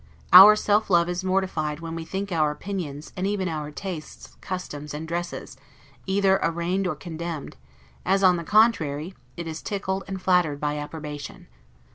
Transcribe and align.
Our 0.33 0.55
self 0.55 0.89
love 0.89 1.07
is 1.09 1.23
mortified 1.23 1.79
when 1.79 1.93
we 1.93 2.05
think 2.05 2.31
our 2.31 2.49
opinions, 2.49 3.13
and 3.15 3.27
even 3.27 3.47
our 3.47 3.69
tastes, 3.69 4.35
customs, 4.41 4.95
and 4.95 5.07
dresses, 5.07 5.57
either 6.07 6.39
arraigned 6.41 6.87
or 6.87 6.95
condemned; 6.95 7.55
as 8.03 8.23
on 8.23 8.37
the 8.37 8.43
contrary, 8.43 9.13
it 9.37 9.45
is 9.45 9.61
tickled 9.61 10.03
and 10.07 10.19
flattered 10.19 10.59
by 10.59 10.79
approbation. 10.79 11.45